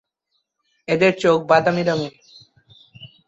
[0.87, 2.13] এদের চোখ বাদামি রঙের।